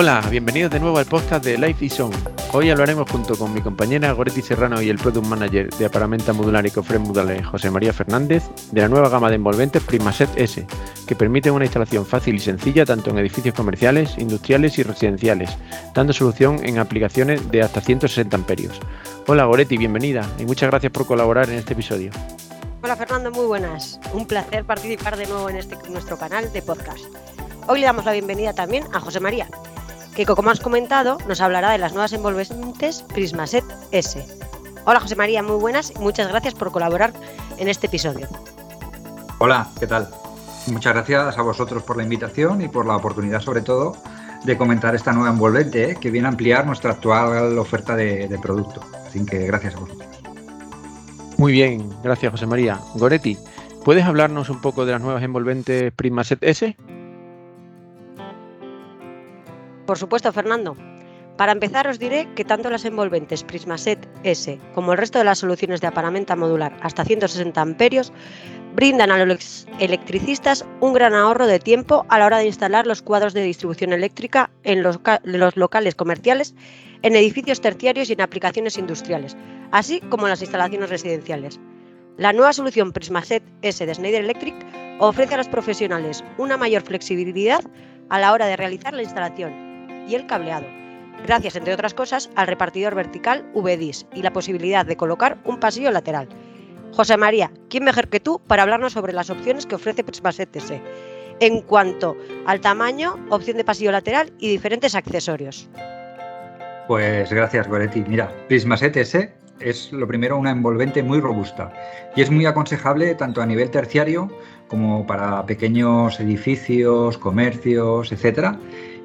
Hola, 0.00 0.22
bienvenidos 0.30 0.70
de 0.70 0.78
nuevo 0.78 0.98
al 0.98 1.06
podcast 1.06 1.44
de 1.44 1.58
Life 1.58 1.84
is 1.84 1.98
On. 1.98 2.12
Hoy 2.52 2.70
hablaremos 2.70 3.10
junto 3.10 3.34
con 3.34 3.52
mi 3.52 3.60
compañera 3.60 4.12
Goretti 4.12 4.42
Serrano 4.42 4.80
y 4.80 4.90
el 4.90 4.96
Product 4.96 5.26
Manager 5.26 5.70
de 5.70 5.86
Aparamenta 5.86 6.32
Modular 6.32 6.64
y 6.64 6.70
Cofre 6.70 7.00
Modales, 7.00 7.44
José 7.44 7.68
María 7.68 7.92
Fernández, 7.92 8.44
de 8.70 8.80
la 8.80 8.86
nueva 8.86 9.08
gama 9.08 9.28
de 9.28 9.34
envolventes 9.34 9.82
Primaset 9.82 10.30
S, 10.36 10.64
que 11.04 11.16
permiten 11.16 11.52
una 11.52 11.64
instalación 11.64 12.06
fácil 12.06 12.36
y 12.36 12.38
sencilla 12.38 12.86
tanto 12.86 13.10
en 13.10 13.18
edificios 13.18 13.56
comerciales, 13.56 14.16
industriales 14.18 14.78
y 14.78 14.84
residenciales, 14.84 15.58
dando 15.96 16.12
solución 16.12 16.64
en 16.64 16.78
aplicaciones 16.78 17.50
de 17.50 17.62
hasta 17.62 17.80
160 17.80 18.36
amperios. 18.36 18.78
Hola 19.26 19.46
Goretti, 19.46 19.78
bienvenida 19.78 20.24
y 20.38 20.46
muchas 20.46 20.70
gracias 20.70 20.92
por 20.92 21.06
colaborar 21.06 21.50
en 21.50 21.56
este 21.56 21.72
episodio. 21.72 22.12
Hola 22.84 22.94
Fernando, 22.94 23.32
muy 23.32 23.46
buenas. 23.46 23.98
Un 24.12 24.26
placer 24.26 24.64
participar 24.64 25.16
de 25.16 25.26
nuevo 25.26 25.50
en 25.50 25.56
este 25.56 25.76
nuestro 25.90 26.16
canal 26.16 26.52
de 26.52 26.62
podcast. 26.62 27.04
Hoy 27.70 27.80
le 27.80 27.86
damos 27.86 28.06
la 28.06 28.12
bienvenida 28.12 28.54
también 28.54 28.84
a 28.94 29.00
José 29.00 29.20
María, 29.20 29.46
que 30.24 30.34
como 30.34 30.50
has 30.50 30.58
comentado 30.58 31.18
nos 31.28 31.40
hablará 31.40 31.70
de 31.70 31.78
las 31.78 31.92
nuevas 31.92 32.12
envolventes 32.12 33.02
Prismaset 33.14 33.64
S. 33.92 34.26
Hola 34.84 34.98
José 34.98 35.14
María, 35.14 35.44
muy 35.44 35.54
buenas 35.60 35.92
y 35.94 35.98
muchas 36.00 36.26
gracias 36.26 36.54
por 36.54 36.72
colaborar 36.72 37.12
en 37.56 37.68
este 37.68 37.86
episodio. 37.86 38.26
Hola, 39.38 39.68
¿qué 39.78 39.86
tal? 39.86 40.08
Muchas 40.66 40.94
gracias 40.94 41.38
a 41.38 41.42
vosotros 41.42 41.84
por 41.84 41.96
la 41.96 42.02
invitación 42.02 42.60
y 42.62 42.68
por 42.68 42.84
la 42.84 42.96
oportunidad 42.96 43.40
sobre 43.40 43.60
todo 43.60 43.96
de 44.44 44.58
comentar 44.58 44.96
esta 44.96 45.12
nueva 45.12 45.30
envolvente 45.30 45.96
que 46.00 46.10
viene 46.10 46.26
a 46.26 46.30
ampliar 46.30 46.66
nuestra 46.66 46.92
actual 46.92 47.56
oferta 47.56 47.94
de, 47.94 48.26
de 48.26 48.38
producto. 48.40 48.80
Así 49.06 49.24
que 49.24 49.46
gracias 49.46 49.76
a 49.76 49.78
vosotros. 49.78 50.08
Muy 51.36 51.52
bien, 51.52 51.88
gracias 52.02 52.32
José 52.32 52.46
María. 52.46 52.80
Goretti, 52.94 53.38
¿puedes 53.84 54.04
hablarnos 54.04 54.50
un 54.50 54.60
poco 54.60 54.84
de 54.84 54.92
las 54.92 55.00
nuevas 55.00 55.22
envolventes 55.22 55.92
Prismaset 55.92 56.42
S? 56.42 56.76
Por 59.88 59.96
supuesto, 59.96 60.30
Fernando. 60.34 60.76
Para 61.38 61.52
empezar, 61.52 61.88
os 61.88 61.98
diré 61.98 62.28
que 62.36 62.44
tanto 62.44 62.68
las 62.68 62.84
envolventes 62.84 63.42
Prismaset 63.42 64.06
S 64.22 64.60
como 64.74 64.92
el 64.92 64.98
resto 64.98 65.16
de 65.16 65.24
las 65.24 65.38
soluciones 65.38 65.80
de 65.80 65.86
aparamenta 65.86 66.36
modular 66.36 66.76
hasta 66.82 67.06
160 67.06 67.58
amperios 67.58 68.12
brindan 68.74 69.10
a 69.10 69.24
los 69.24 69.66
electricistas 69.78 70.66
un 70.82 70.92
gran 70.92 71.14
ahorro 71.14 71.46
de 71.46 71.58
tiempo 71.58 72.04
a 72.10 72.18
la 72.18 72.26
hora 72.26 72.36
de 72.36 72.44
instalar 72.44 72.86
los 72.86 73.00
cuadros 73.00 73.32
de 73.32 73.40
distribución 73.40 73.94
eléctrica 73.94 74.50
en 74.62 74.82
los, 74.82 75.00
locales 75.56 75.94
comerciales, 75.94 76.54
en 77.00 77.16
edificios 77.16 77.62
terciarios 77.62 78.10
y 78.10 78.12
en 78.12 78.20
aplicaciones 78.20 78.76
industriales, 78.76 79.38
así 79.72 80.00
como 80.10 80.26
en 80.26 80.32
las 80.32 80.42
instalaciones 80.42 80.90
residenciales. 80.90 81.58
La 82.18 82.34
nueva 82.34 82.52
solución 82.52 82.92
Prismaset 82.92 83.42
S 83.62 83.86
de 83.86 83.94
Schneider 83.94 84.22
Electric 84.22 84.54
ofrece 85.00 85.32
a 85.32 85.38
los 85.38 85.48
profesionales 85.48 86.22
una 86.36 86.58
mayor 86.58 86.82
flexibilidad 86.82 87.64
a 88.10 88.18
la 88.18 88.34
hora 88.34 88.44
de 88.44 88.56
realizar 88.56 88.92
la 88.92 89.02
instalación 89.02 89.67
y 90.08 90.14
el 90.14 90.26
cableado, 90.26 90.66
gracias, 91.24 91.56
entre 91.56 91.74
otras 91.74 91.94
cosas, 91.94 92.30
al 92.34 92.46
repartidor 92.46 92.94
vertical 92.94 93.44
VDIS 93.54 94.06
y 94.14 94.22
la 94.22 94.32
posibilidad 94.32 94.86
de 94.86 94.96
colocar 94.96 95.38
un 95.44 95.60
pasillo 95.60 95.90
lateral. 95.90 96.28
José 96.92 97.16
María, 97.16 97.52
¿quién 97.68 97.84
mejor 97.84 98.08
que 98.08 98.20
tú 98.20 98.40
para 98.46 98.62
hablarnos 98.62 98.94
sobre 98.94 99.12
las 99.12 99.30
opciones 99.30 99.66
que 99.66 99.74
ofrece 99.74 100.02
Prismaset 100.02 100.54
S 100.56 100.80
en 101.40 101.60
cuanto 101.62 102.16
al 102.46 102.60
tamaño, 102.60 103.16
opción 103.30 103.56
de 103.56 103.64
pasillo 103.64 103.92
lateral 103.92 104.32
y 104.38 104.48
diferentes 104.48 104.94
accesorios? 104.94 105.68
Pues 106.88 107.30
gracias, 107.30 107.68
Goretti. 107.68 108.02
Mira, 108.08 108.32
Prismaset 108.48 108.96
S 108.96 109.32
es 109.60 109.92
lo 109.92 110.06
primero 110.06 110.38
una 110.38 110.50
envolvente 110.50 111.02
muy 111.02 111.20
robusta 111.20 111.72
y 112.16 112.22
es 112.22 112.30
muy 112.30 112.46
aconsejable 112.46 113.14
tanto 113.14 113.42
a 113.42 113.46
nivel 113.46 113.70
terciario 113.70 114.28
como 114.68 115.06
para 115.06 115.44
pequeños 115.46 116.18
edificios, 116.20 117.18
comercios, 117.18 118.12
etcétera, 118.12 118.58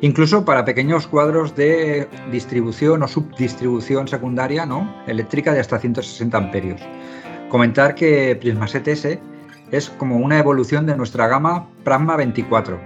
incluso 0.03 0.43
para 0.43 0.65
pequeños 0.65 1.07
cuadros 1.07 1.55
de 1.55 2.09
distribución 2.29 3.03
o 3.03 3.07
subdistribución 3.07 4.05
secundaria 4.05 4.65
¿no? 4.65 4.93
eléctrica 5.07 5.53
de 5.53 5.61
hasta 5.61 5.79
160 5.79 6.37
amperios. 6.37 6.81
Comentar 7.47 7.95
que 7.95 8.35
Prismaset 8.35 8.85
S 8.89 9.21
es 9.71 9.89
como 9.91 10.17
una 10.17 10.39
evolución 10.39 10.85
de 10.85 10.97
nuestra 10.97 11.29
gama 11.29 11.69
Pragma 11.85 12.17
24, 12.17 12.77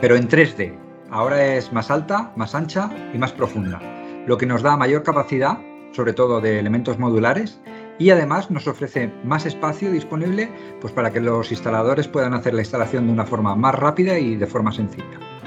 pero 0.00 0.14
en 0.14 0.28
3D. 0.28 0.72
Ahora 1.10 1.56
es 1.56 1.72
más 1.72 1.90
alta, 1.90 2.32
más 2.36 2.54
ancha 2.54 2.88
y 3.12 3.18
más 3.18 3.32
profunda, 3.32 3.80
lo 4.28 4.38
que 4.38 4.46
nos 4.46 4.62
da 4.62 4.76
mayor 4.76 5.02
capacidad, 5.02 5.58
sobre 5.90 6.12
todo 6.12 6.40
de 6.40 6.60
elementos 6.60 6.96
modulares, 6.96 7.60
y 7.98 8.10
además 8.10 8.52
nos 8.52 8.68
ofrece 8.68 9.12
más 9.24 9.46
espacio 9.46 9.90
disponible 9.90 10.48
pues, 10.80 10.92
para 10.92 11.10
que 11.10 11.20
los 11.20 11.50
instaladores 11.50 12.06
puedan 12.06 12.34
hacer 12.34 12.54
la 12.54 12.60
instalación 12.60 13.08
de 13.08 13.14
una 13.14 13.26
forma 13.26 13.56
más 13.56 13.74
rápida 13.74 14.16
y 14.16 14.36
de 14.36 14.46
forma 14.46 14.70
sencilla. 14.70 15.39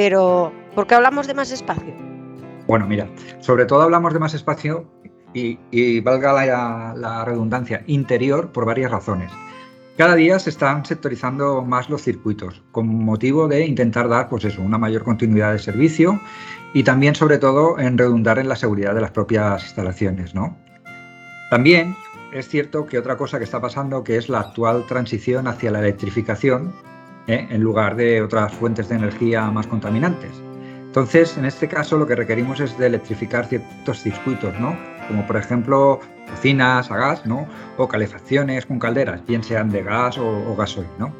Pero, 0.00 0.50
¿por 0.74 0.86
qué 0.86 0.94
hablamos 0.94 1.26
de 1.26 1.34
más 1.34 1.50
espacio? 1.50 1.92
Bueno, 2.66 2.86
mira, 2.86 3.06
sobre 3.40 3.66
todo 3.66 3.82
hablamos 3.82 4.14
de 4.14 4.18
más 4.18 4.32
espacio 4.32 4.90
y, 5.34 6.00
valga 6.00 6.32
la, 6.32 6.94
la, 6.96 7.22
redundancia, 7.26 7.84
interior 7.86 8.50
por 8.50 8.64
varias 8.64 8.90
razones. 8.90 9.30
Cada 9.98 10.14
día 10.14 10.38
se 10.38 10.48
están 10.48 10.86
sectorizando 10.86 11.62
más 11.66 11.90
los 11.90 12.00
circuitos 12.00 12.62
con 12.72 12.86
motivo 12.86 13.46
de 13.46 13.66
intentar 13.66 14.08
dar 14.08 14.30
pues 14.30 14.46
eso, 14.46 14.62
una 14.62 14.78
mayor 14.78 15.04
continuidad 15.04 15.52
de 15.52 15.58
servicio 15.58 16.18
y 16.72 16.82
también 16.82 17.14
sobre 17.14 17.36
todo 17.36 17.78
en 17.78 17.98
redundar 17.98 18.38
en 18.38 18.48
la 18.48 18.56
seguridad 18.56 18.94
de 18.94 19.02
las 19.02 19.10
propias 19.10 19.62
instalaciones. 19.64 20.34
¿no? 20.34 20.56
También 21.50 21.94
es 22.32 22.48
cierto 22.48 22.86
que 22.86 22.98
otra 22.98 23.18
cosa 23.18 23.36
que 23.36 23.44
está 23.44 23.60
pasando 23.60 24.02
que 24.02 24.16
es 24.16 24.30
la 24.30 24.40
actual 24.40 24.86
transición 24.86 25.46
hacia 25.46 25.70
la 25.70 25.80
electrificación 25.80 26.72
¿eh? 27.30 27.46
en 27.50 27.60
lugar 27.60 27.96
de 27.96 28.22
otras 28.22 28.52
fuentes 28.52 28.88
de 28.88 28.96
energía 28.96 29.50
más 29.50 29.66
contaminantes. 29.66 30.30
Entonces, 30.86 31.36
en 31.38 31.44
este 31.44 31.68
caso 31.68 31.96
lo 31.96 32.06
que 32.06 32.16
requerimos 32.16 32.58
es 32.60 32.76
de 32.76 32.86
electrificar 32.86 33.46
ciertos 33.46 34.00
circuitos, 34.00 34.58
¿no? 34.58 34.76
Como 35.06 35.26
por 35.26 35.36
ejemplo 35.36 36.00
cocinas 36.28 36.90
a 36.90 36.96
gas, 36.96 37.26
¿no? 37.26 37.46
O 37.76 37.86
calefacciones 37.86 38.66
con 38.66 38.78
calderas, 38.78 39.24
bien 39.26 39.44
sean 39.44 39.70
de 39.70 39.82
gas 39.82 40.18
o, 40.18 40.26
o 40.26 40.56
gasoil, 40.56 40.88
¿no? 40.98 41.12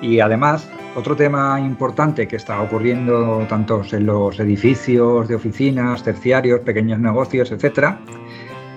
Y 0.00 0.20
además, 0.20 0.68
otro 0.96 1.16
tema 1.16 1.60
importante 1.60 2.26
que 2.26 2.36
está 2.36 2.60
ocurriendo 2.60 3.46
tanto 3.48 3.82
en 3.92 4.06
los 4.06 4.38
edificios 4.38 5.28
de 5.28 5.34
oficinas, 5.34 6.02
terciarios, 6.02 6.60
pequeños 6.60 6.98
negocios, 6.98 7.50
etcétera, 7.50 8.00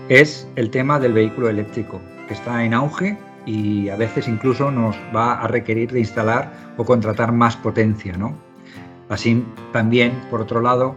es 0.10 0.48
el 0.56 0.70
tema 0.70 1.00
del 1.00 1.14
vehículo 1.14 1.50
eléctrico, 1.50 2.00
que 2.28 2.34
está 2.34 2.64
en 2.64 2.74
auge 2.74 3.18
y 3.46 3.90
a 3.90 3.96
veces 3.96 4.28
incluso 4.28 4.72
nos 4.72 4.96
va 5.16 5.34
a 5.34 5.47
requerir 5.47 5.91
de 5.91 6.00
instalar 6.00 6.52
o 6.78 6.85
contratar 6.85 7.31
más 7.31 7.56
potencia. 7.57 8.16
¿no? 8.18 8.35
Así 9.09 9.46
también, 9.72 10.13
por 10.29 10.41
otro 10.41 10.62
lado, 10.62 10.96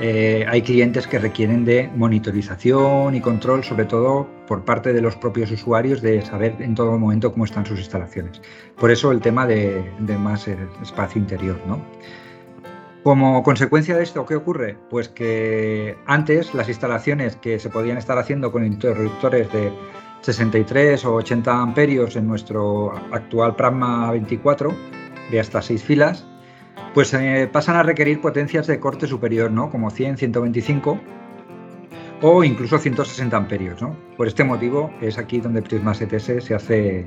eh, 0.00 0.46
hay 0.48 0.62
clientes 0.62 1.06
que 1.06 1.18
requieren 1.18 1.64
de 1.64 1.90
monitorización 1.94 3.14
y 3.14 3.20
control, 3.20 3.64
sobre 3.64 3.84
todo 3.84 4.26
por 4.46 4.64
parte 4.64 4.94
de 4.94 5.02
los 5.02 5.14
propios 5.16 5.50
usuarios, 5.50 6.00
de 6.00 6.22
saber 6.22 6.56
en 6.60 6.74
todo 6.74 6.98
momento 6.98 7.32
cómo 7.32 7.44
están 7.44 7.66
sus 7.66 7.78
instalaciones. 7.78 8.40
Por 8.78 8.90
eso 8.90 9.12
el 9.12 9.20
tema 9.20 9.46
de, 9.46 9.84
de 9.98 10.16
más 10.16 10.48
espacio 10.48 11.20
interior. 11.20 11.60
¿no? 11.66 11.84
Como 13.02 13.42
consecuencia 13.42 13.96
de 13.96 14.02
esto, 14.02 14.26
¿qué 14.26 14.36
ocurre? 14.36 14.76
Pues 14.90 15.08
que 15.08 15.96
antes 16.06 16.54
las 16.54 16.68
instalaciones 16.68 17.36
que 17.36 17.58
se 17.58 17.70
podían 17.70 17.96
estar 17.96 18.18
haciendo 18.18 18.52
con 18.52 18.64
interruptores 18.64 19.50
de 19.52 19.72
63 20.22 21.04
o 21.04 21.14
80 21.14 21.52
amperios 21.52 22.16
en 22.16 22.26
nuestro 22.26 22.92
actual 23.12 23.56
Pragma 23.56 24.10
24 24.12 24.74
de 25.30 25.40
hasta 25.40 25.62
6 25.62 25.82
filas, 25.82 26.26
pues 26.94 27.14
eh, 27.14 27.48
pasan 27.50 27.76
a 27.76 27.82
requerir 27.82 28.20
potencias 28.20 28.66
de 28.66 28.80
corte 28.80 29.06
superior, 29.06 29.50
¿no? 29.50 29.70
Como 29.70 29.90
100, 29.90 30.18
125 30.18 30.98
o 32.22 32.44
incluso 32.44 32.78
160 32.78 33.36
amperios, 33.36 33.80
¿no? 33.80 33.96
Por 34.16 34.26
este 34.26 34.44
motivo 34.44 34.90
es 35.00 35.18
aquí 35.18 35.40
donde 35.40 35.62
Prisma 35.62 35.92
7S 35.92 36.40
se 36.40 36.54
hace 36.54 37.06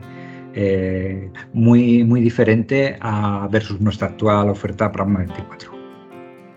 eh, 0.56 1.32
muy, 1.54 2.04
muy 2.04 2.22
diferente 2.22 2.98
a 3.02 3.48
versus 3.52 3.80
nuestra 3.80 4.08
actual 4.08 4.50
oferta 4.50 4.92
Pragma 4.92 5.20
24. 5.20 5.72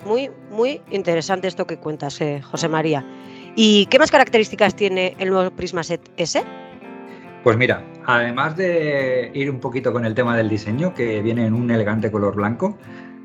Muy, 0.06 0.30
muy 0.50 0.80
interesante 0.90 1.48
esto 1.48 1.66
que 1.66 1.78
cuentas, 1.78 2.20
eh, 2.20 2.40
José 2.40 2.68
María. 2.68 3.04
¿Y 3.58 3.86
qué 3.86 3.98
más 3.98 4.10
características 4.10 4.76
tiene 4.76 5.16
el 5.18 5.30
nuevo 5.30 5.50
Prismaset 5.50 6.02
S? 6.18 6.44
Pues 7.42 7.56
mira, 7.56 7.82
además 8.04 8.54
de 8.54 9.30
ir 9.32 9.50
un 9.50 9.60
poquito 9.60 9.94
con 9.94 10.04
el 10.04 10.14
tema 10.14 10.36
del 10.36 10.50
diseño, 10.50 10.92
que 10.92 11.22
viene 11.22 11.46
en 11.46 11.54
un 11.54 11.70
elegante 11.70 12.10
color 12.10 12.36
blanco, 12.36 12.76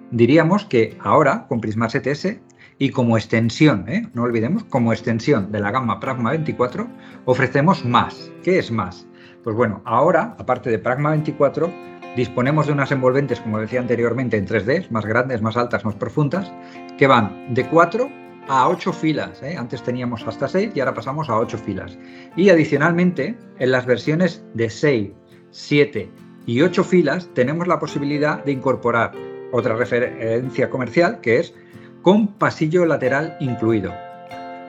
diríamos 0.09 0.63
que 0.63 0.97
ahora 1.01 1.47
con 1.49 1.59
Prismaset 1.59 2.07
S 2.07 2.39
y 2.77 2.91
como 2.91 3.17
extensión, 3.17 3.89
¿eh? 3.89 4.07
no 4.13 4.23
olvidemos, 4.23 4.63
como 4.63 4.93
extensión 4.93 5.51
de 5.51 5.59
la 5.59 5.69
gama 5.69 5.99
Pragma 5.99 6.29
24, 6.31 6.87
ofrecemos 7.25 7.83
más. 7.83 8.31
¿Qué 8.41 8.57
es 8.57 8.71
más? 8.71 9.05
Pues 9.43 9.53
bueno, 9.57 9.81
ahora, 9.83 10.37
aparte 10.39 10.69
de 10.69 10.79
Pragma 10.79 11.09
24, 11.09 11.69
disponemos 12.15 12.67
de 12.67 12.71
unas 12.71 12.91
envolventes, 12.93 13.41
como 13.41 13.59
decía 13.59 13.81
anteriormente, 13.81 14.37
en 14.37 14.47
3D, 14.47 14.91
más 14.91 15.05
grandes, 15.05 15.41
más 15.41 15.57
altas, 15.57 15.83
más 15.83 15.95
profundas, 15.95 16.53
que 16.97 17.07
van 17.07 17.53
de 17.53 17.67
4 17.67 18.21
a 18.47 18.67
8 18.69 18.93
filas. 18.93 19.41
¿eh? 19.43 19.55
Antes 19.57 19.83
teníamos 19.83 20.25
hasta 20.27 20.47
6 20.47 20.71
y 20.75 20.79
ahora 20.79 20.93
pasamos 20.93 21.29
a 21.29 21.37
8 21.37 21.57
filas. 21.57 21.97
Y 22.35 22.49
adicionalmente, 22.49 23.37
en 23.59 23.71
las 23.71 23.85
versiones 23.85 24.43
de 24.53 24.69
6, 24.69 25.11
7 25.51 26.09
y 26.45 26.61
8 26.61 26.83
filas 26.83 27.29
tenemos 27.33 27.67
la 27.67 27.79
posibilidad 27.79 28.43
de 28.43 28.51
incorporar 28.51 29.11
otra 29.51 29.75
referencia 29.75 30.69
comercial 30.69 31.19
que 31.21 31.39
es 31.39 31.53
con 32.01 32.27
pasillo 32.35 32.85
lateral 32.85 33.37
incluido. 33.39 33.93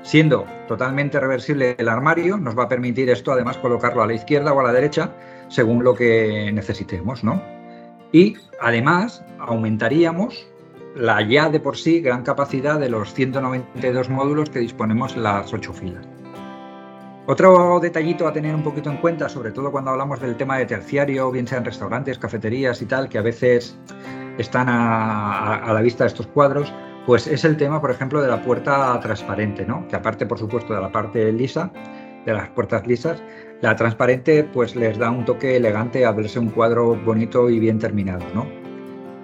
Siendo 0.03 0.47
totalmente 0.67 1.21
reversible 1.21 1.77
el 1.79 1.89
armario, 1.89 2.37
nos 2.37 2.59
va 2.59 2.65
a 2.65 2.69
permitir 2.69 3.09
esto 3.09 3.33
además 3.33 3.57
colocarlo 3.59 4.03
a 4.03 4.07
la 4.07 4.15
izquierda 4.15 4.53
o 4.53 4.61
a 4.61 4.65
la 4.65 4.73
derecha 4.73 5.15
según 5.49 5.85
lo 5.85 5.95
que 5.95 6.51
necesitemos, 6.53 7.23
¿no? 7.23 7.41
Y 8.11 8.35
además 8.61 9.25
aumentaríamos 9.39 10.47
la 10.95 11.23
ya 11.23 11.49
de 11.49 11.61
por 11.61 11.77
sí 11.77 12.01
gran 12.01 12.23
capacidad 12.23 12.79
de 12.79 12.89
los 12.89 13.15
192 13.15 14.11
módulos 14.11 14.51
que 14.51 14.59
disponemos 14.59 15.17
en 15.17 15.23
las 15.23 15.53
ocho 15.53 15.73
filas. 15.73 16.07
Otro 17.27 17.79
detallito 17.81 18.27
a 18.27 18.33
tener 18.33 18.55
un 18.55 18.65
poquito 18.65 18.91
en 18.91 18.97
cuenta, 18.97 19.29
sobre 19.29 19.53
todo 19.53 19.71
cuando 19.71 19.93
hablamos 19.93 20.21
del 20.21 20.37
tema 20.37 20.59
de 20.59 20.67
terciario, 20.67 21.31
bien 21.31 21.47
sean 21.47 21.65
restaurantes, 21.65 22.19
cafeterías 22.19 22.83
y 22.83 22.87
tal, 22.87 23.09
que 23.09 23.19
a 23.19 23.23
veces 23.23 23.79
están 24.39 24.67
a, 24.69 25.73
la 25.73 25.81
vista 25.81 26.03
de 26.03 26.09
estos 26.09 26.27
cuadros, 26.27 26.73
pues 27.07 27.29
es 27.29 27.45
el 27.45 27.57
tema, 27.57 27.81
por 27.81 27.93
ejemplo, 27.93 28.21
de 28.21 28.29
la 28.29 28.43
puerta 28.43 28.99
transparente, 29.01 29.65
¿no? 29.65 29.87
Que 29.87 29.95
aparte, 29.95 30.27
por 30.27 30.39
supuesto, 30.39 30.75
de 30.75 30.81
la 30.81 30.91
parte 30.91 31.33
lisa, 31.33 31.71
de 32.27 32.33
las 32.33 32.49
puertas 32.51 32.87
lisas, 32.89 33.23
la 33.61 33.77
transparente 33.77 34.43
pues 34.43 34.75
les 34.75 34.99
da 34.99 35.11
un 35.11 35.25
toque 35.25 35.57
elegante 35.57 36.05
a 36.05 36.13
verse 36.13 36.41
un 36.41 36.51
cuadro 36.51 36.97
bonito 36.97 37.49
y 37.51 37.61
bien 37.61 37.79
terminado, 37.79 38.25
¿no? 38.35 38.62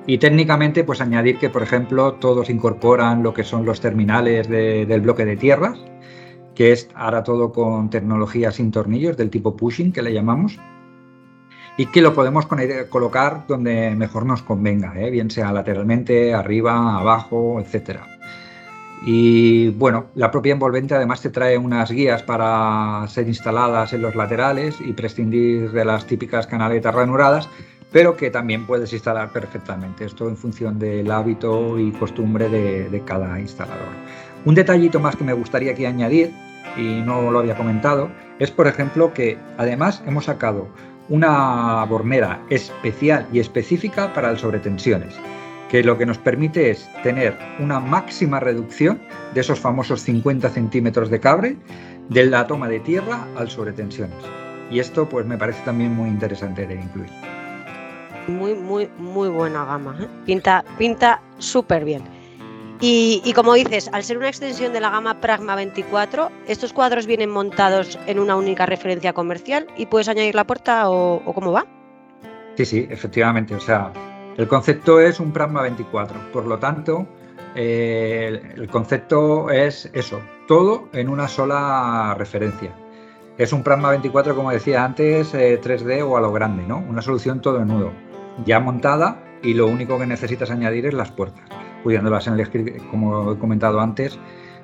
Y 0.08 0.16
técnicamente, 0.16 0.84
pues 0.84 1.02
añadir 1.02 1.38
que, 1.38 1.50
por 1.50 1.62
ejemplo, 1.62 2.14
todos 2.14 2.48
incorporan 2.48 3.22
lo 3.22 3.34
que 3.34 3.44
son 3.44 3.66
los 3.66 3.82
terminales 3.82 4.48
del 4.48 5.02
bloque 5.02 5.26
de 5.26 5.36
tierras, 5.36 5.78
que 6.54 6.72
es 6.72 6.88
ahora 6.94 7.22
todo 7.22 7.52
con 7.52 7.90
tecnología 7.90 8.50
sin 8.50 8.70
tornillos 8.70 9.18
del 9.18 9.28
tipo 9.28 9.54
pushing, 9.54 9.92
que 9.92 10.00
le 10.00 10.14
llamamos, 10.14 10.58
y 11.76 11.84
que 11.84 12.00
lo 12.00 12.14
podemos 12.14 12.46
colocar 12.88 13.44
donde 13.46 13.94
mejor 13.96 14.24
nos 14.24 14.40
convenga, 14.42 14.98
¿eh? 14.98 15.10
bien 15.10 15.30
sea 15.30 15.52
lateralmente, 15.52 16.32
arriba, 16.32 16.98
abajo, 16.98 17.60
etcétera. 17.60 18.06
Y 19.04 19.68
bueno, 19.72 20.06
la 20.14 20.30
propia 20.30 20.54
envolvente 20.54 20.94
además 20.94 21.20
te 21.20 21.28
trae 21.28 21.58
unas 21.58 21.90
guías 21.90 22.22
para 22.22 23.06
ser 23.08 23.28
instaladas 23.28 23.92
en 23.92 24.00
los 24.00 24.14
laterales 24.14 24.80
y 24.80 24.94
prescindir 24.94 25.70
de 25.70 25.84
las 25.84 26.06
típicas 26.06 26.46
canaletas 26.46 26.94
ranuradas, 26.94 27.50
pero 27.92 28.16
que 28.16 28.30
también 28.30 28.66
puedes 28.66 28.92
instalar 28.92 29.32
perfectamente. 29.32 30.04
Esto 30.04 30.28
en 30.28 30.36
función 30.36 30.78
del 30.78 31.10
hábito 31.10 31.78
y 31.78 31.92
costumbre 31.92 32.48
de, 32.48 32.88
de 32.88 33.00
cada 33.04 33.40
instalador. 33.40 33.88
Un 34.44 34.54
detallito 34.54 35.00
más 35.00 35.16
que 35.16 35.24
me 35.24 35.32
gustaría 35.32 35.72
aquí 35.72 35.84
añadir, 35.84 36.32
y 36.76 37.00
no 37.00 37.30
lo 37.30 37.38
había 37.38 37.56
comentado, 37.56 38.10
es 38.38 38.50
por 38.50 38.66
ejemplo 38.66 39.12
que 39.12 39.38
además 39.56 40.02
hemos 40.06 40.26
sacado 40.26 40.68
una 41.08 41.84
bornera 41.84 42.42
especial 42.50 43.26
y 43.32 43.40
específica 43.40 44.12
para 44.12 44.32
las 44.32 44.40
sobretensiones, 44.42 45.14
que 45.70 45.82
lo 45.82 45.96
que 45.98 46.06
nos 46.06 46.18
permite 46.18 46.70
es 46.70 46.88
tener 47.02 47.36
una 47.58 47.80
máxima 47.80 48.40
reducción 48.40 49.00
de 49.34 49.40
esos 49.40 49.58
famosos 49.58 50.02
50 50.02 50.48
centímetros 50.50 51.10
de 51.10 51.20
cable 51.20 51.56
de 52.08 52.26
la 52.26 52.46
toma 52.46 52.68
de 52.68 52.80
tierra 52.80 53.26
al 53.36 53.50
sobretensiones. 53.50 54.18
Y 54.70 54.80
esto 54.80 55.08
pues 55.08 55.26
me 55.26 55.38
parece 55.38 55.62
también 55.64 55.94
muy 55.94 56.08
interesante 56.08 56.66
de 56.66 56.74
incluir. 56.74 57.37
Muy, 58.28 58.54
muy, 58.54 58.88
muy 58.98 59.28
buena 59.28 59.64
gama. 59.64 59.96
¿eh? 60.00 60.06
Pinta, 60.26 60.64
pinta 60.76 61.20
súper 61.38 61.84
bien. 61.84 62.02
Y, 62.80 63.32
como 63.34 63.54
dices, 63.54 63.90
al 63.92 64.04
ser 64.04 64.18
una 64.18 64.28
extensión 64.28 64.72
de 64.72 64.80
la 64.80 64.90
gama 64.90 65.20
Pragma 65.20 65.56
24, 65.56 66.30
estos 66.46 66.72
cuadros 66.72 67.06
vienen 67.06 67.28
montados 67.28 67.98
en 68.06 68.20
una 68.20 68.36
única 68.36 68.66
referencia 68.66 69.12
comercial 69.12 69.66
y 69.76 69.86
puedes 69.86 70.08
añadir 70.08 70.36
la 70.36 70.46
puerta 70.46 70.88
o, 70.88 71.20
cómo 71.34 71.50
va. 71.50 71.66
Sí, 72.56 72.64
sí, 72.64 72.86
efectivamente. 72.88 73.56
O 73.56 73.60
sea, 73.60 73.92
el 74.36 74.46
concepto 74.46 75.00
es 75.00 75.18
un 75.18 75.32
Pragma 75.32 75.62
24. 75.62 76.30
Por 76.32 76.46
lo 76.46 76.60
tanto, 76.60 77.08
eh, 77.56 78.54
el 78.54 78.68
concepto 78.68 79.50
es 79.50 79.90
eso, 79.92 80.20
todo 80.46 80.88
en 80.92 81.08
una 81.08 81.26
sola 81.26 82.14
referencia. 82.16 82.72
Es 83.38 83.52
un 83.52 83.64
Pragma 83.64 83.90
24, 83.90 84.36
como 84.36 84.52
decía 84.52 84.84
antes, 84.84 85.34
3D 85.34 85.98
eh, 85.98 86.02
o 86.02 86.16
a 86.16 86.20
lo 86.20 86.32
grande, 86.32 86.64
¿no? 86.64 86.78
Una 86.78 87.02
solución 87.02 87.40
todo 87.40 87.60
en 87.60 87.68
nudo, 87.68 87.92
ya 88.44 88.60
montada 88.60 89.22
y 89.42 89.54
lo 89.54 89.66
único 89.66 89.98
que 89.98 90.06
necesitas 90.06 90.50
añadir 90.50 90.86
es 90.86 90.94
las 90.94 91.10
puertas 91.10 91.48
pudiéndolas 91.82 92.26
elegir, 92.26 92.82
como 92.90 93.32
he 93.32 93.38
comentado 93.38 93.80
antes, 93.80 94.18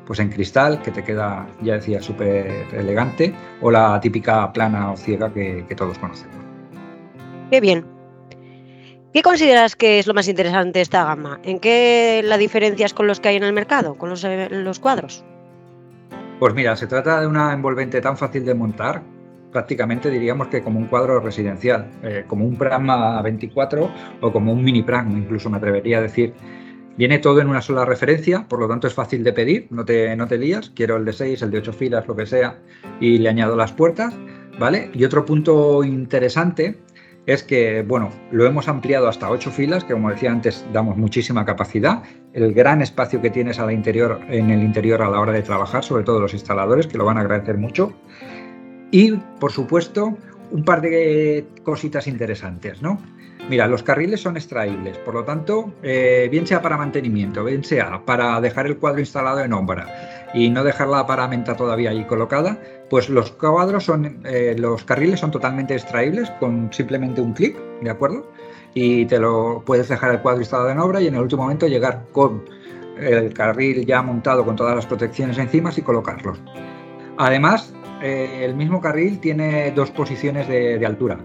pues 0.06 0.18
en 0.18 0.28
cristal, 0.30 0.82
que 0.82 0.90
te 0.90 1.02
queda, 1.02 1.46
ya 1.62 1.74
decía, 1.74 2.02
súper 2.02 2.66
elegante, 2.72 3.34
o 3.60 3.70
la 3.70 3.98
típica 4.00 4.52
plana 4.52 4.92
o 4.92 4.96
ciega 4.96 5.32
que, 5.32 5.64
todos 5.76 5.98
conocemos. 5.98 6.36
Qué 7.50 7.60
bien. 7.60 7.86
¿Qué 9.12 9.22
consideras 9.22 9.76
que 9.76 10.00
es 10.00 10.06
lo 10.06 10.14
más 10.14 10.28
interesante 10.28 10.80
de 10.80 10.82
esta 10.82 11.04
gama? 11.04 11.40
¿En 11.44 11.60
qué 11.60 12.20
la 12.24 12.36
diferencias 12.36 12.92
con 12.92 13.06
los 13.06 13.20
que 13.20 13.28
hay 13.28 13.36
en 13.36 13.44
el 13.44 13.52
mercado, 13.52 13.94
con 13.94 14.10
los, 14.10 14.24
eh, 14.24 14.48
los 14.50 14.80
cuadros? 14.80 15.24
Pues 16.40 16.52
mira, 16.52 16.74
se 16.74 16.88
trata 16.88 17.20
de 17.20 17.26
una 17.28 17.52
envolvente 17.52 18.00
tan 18.00 18.16
fácil 18.16 18.44
de 18.44 18.54
montar, 18.54 19.02
prácticamente 19.54 20.10
diríamos 20.10 20.48
que 20.48 20.62
como 20.62 20.80
un 20.80 20.86
cuadro 20.86 21.20
residencial, 21.20 21.88
eh, 22.02 22.24
como 22.26 22.44
un 22.44 22.56
Pragma 22.56 23.22
24 23.22 23.88
o 24.20 24.32
como 24.32 24.52
un 24.52 24.64
mini 24.64 24.82
Pragma, 24.82 25.16
incluso 25.16 25.48
me 25.48 25.58
atrevería 25.58 25.98
a 25.98 26.00
decir. 26.02 26.34
Viene 26.96 27.20
todo 27.20 27.40
en 27.40 27.48
una 27.48 27.62
sola 27.62 27.84
referencia, 27.84 28.46
por 28.48 28.58
lo 28.58 28.68
tanto 28.68 28.88
es 28.88 28.94
fácil 28.94 29.22
de 29.22 29.32
pedir, 29.32 29.68
no 29.70 29.84
te, 29.84 30.16
no 30.16 30.26
te 30.26 30.38
lías, 30.38 30.70
quiero 30.74 30.96
el 30.96 31.04
de 31.04 31.12
6, 31.12 31.42
el 31.42 31.50
de 31.52 31.58
8 31.58 31.72
filas, 31.72 32.06
lo 32.08 32.16
que 32.16 32.26
sea, 32.26 32.58
y 33.00 33.18
le 33.18 33.28
añado 33.28 33.54
las 33.54 33.72
puertas, 33.72 34.12
¿vale? 34.58 34.90
Y 34.92 35.04
otro 35.04 35.24
punto 35.24 35.84
interesante 35.84 36.76
es 37.26 37.42
que, 37.42 37.82
bueno, 37.82 38.10
lo 38.32 38.46
hemos 38.46 38.66
ampliado 38.68 39.08
hasta 39.08 39.30
8 39.30 39.50
filas, 39.52 39.84
que 39.84 39.92
como 39.92 40.10
decía 40.10 40.32
antes, 40.32 40.64
damos 40.72 40.96
muchísima 40.96 41.44
capacidad, 41.44 42.02
el 42.32 42.52
gran 42.54 42.82
espacio 42.82 43.22
que 43.22 43.30
tienes 43.30 43.60
a 43.60 43.66
la 43.66 43.72
interior, 43.72 44.20
en 44.28 44.50
el 44.50 44.62
interior 44.62 45.00
a 45.02 45.08
la 45.08 45.20
hora 45.20 45.32
de 45.32 45.42
trabajar, 45.42 45.84
sobre 45.84 46.02
todo 46.02 46.20
los 46.20 46.34
instaladores, 46.34 46.88
que 46.88 46.98
lo 46.98 47.04
van 47.04 47.18
a 47.18 47.20
agradecer 47.20 47.56
mucho, 47.56 47.92
y, 48.94 49.10
por 49.40 49.50
supuesto, 49.50 50.16
un 50.52 50.64
par 50.64 50.80
de 50.80 51.44
cositas 51.64 52.06
interesantes, 52.06 52.80
¿no? 52.80 53.00
Mira, 53.50 53.66
los 53.66 53.82
carriles 53.82 54.20
son 54.20 54.36
extraíbles, 54.36 54.98
por 54.98 55.14
lo 55.14 55.24
tanto, 55.24 55.74
eh, 55.82 56.28
bien 56.30 56.46
sea 56.46 56.62
para 56.62 56.76
mantenimiento, 56.76 57.42
bien 57.42 57.64
sea 57.64 58.02
para 58.06 58.40
dejar 58.40 58.66
el 58.66 58.76
cuadro 58.76 59.00
instalado 59.00 59.40
en 59.40 59.52
obra 59.52 60.30
y 60.32 60.48
no 60.48 60.62
dejar 60.62 60.86
la 60.86 61.04
paramenta 61.08 61.56
todavía 61.56 61.90
ahí 61.90 62.04
colocada, 62.04 62.56
pues 62.88 63.08
los 63.08 63.32
cuadros 63.32 63.82
son, 63.82 64.20
eh, 64.24 64.54
los 64.56 64.84
carriles 64.84 65.18
son 65.18 65.32
totalmente 65.32 65.74
extraíbles 65.74 66.30
con 66.38 66.72
simplemente 66.72 67.20
un 67.20 67.32
clic, 67.32 67.58
¿de 67.82 67.90
acuerdo? 67.90 68.30
Y 68.74 69.06
te 69.06 69.18
lo 69.18 69.64
puedes 69.66 69.88
dejar 69.88 70.12
el 70.12 70.20
cuadro 70.20 70.40
instalado 70.40 70.70
en 70.70 70.78
obra 70.78 71.00
y 71.00 71.08
en 71.08 71.16
el 71.16 71.22
último 71.22 71.42
momento 71.42 71.66
llegar 71.66 72.04
con 72.12 72.44
el 73.00 73.34
carril 73.34 73.84
ya 73.84 74.02
montado 74.02 74.44
con 74.44 74.54
todas 74.54 74.76
las 74.76 74.86
protecciones 74.86 75.36
encima 75.36 75.72
y 75.76 75.82
colocarlos. 75.82 76.38
Además, 77.16 77.74
eh, 78.04 78.44
el 78.44 78.54
mismo 78.54 78.80
carril 78.80 79.18
tiene 79.18 79.72
dos 79.72 79.90
posiciones 79.90 80.46
de 80.46 80.84
altura 80.86 81.18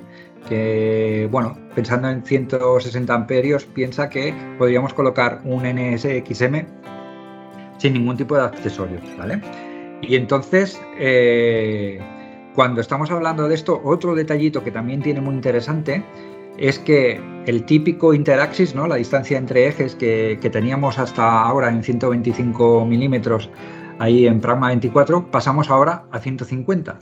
que, 0.47 1.27
bueno, 1.31 1.57
pensando 1.75 2.09
en 2.09 2.23
160 2.23 3.13
amperios, 3.13 3.65
piensa 3.65 4.09
que 4.09 4.33
podríamos 4.57 4.93
colocar 4.93 5.41
un 5.43 5.63
NSXM 5.63 6.65
sin 7.77 7.93
ningún 7.93 8.17
tipo 8.17 8.35
de 8.35 8.43
accesorio, 8.43 8.99
¿vale? 9.17 9.41
Y 10.01 10.15
entonces, 10.15 10.81
eh, 10.97 11.99
cuando 12.55 12.81
estamos 12.81 13.11
hablando 13.11 13.47
de 13.47 13.55
esto, 13.55 13.81
otro 13.83 14.15
detallito 14.15 14.63
que 14.63 14.71
también 14.71 15.01
tiene 15.01 15.21
muy 15.21 15.35
interesante 15.35 16.03
es 16.57 16.79
que 16.79 17.21
el 17.45 17.63
típico 17.63 18.13
interaxis, 18.13 18.75
¿no? 18.75 18.85
la 18.85 18.95
distancia 18.95 19.37
entre 19.37 19.67
ejes 19.67 19.95
que 19.95 20.49
teníamos 20.51 20.99
hasta 20.99 21.43
ahora 21.43 21.69
en 21.69 21.81
125 21.81 22.85
milímetros 22.85 23.49
ahí 23.99 24.25
en 24.25 24.41
Pragma 24.41 24.69
24, 24.69 25.29
pasamos 25.29 25.69
ahora 25.69 26.05
a 26.11 26.19
150. 26.19 26.97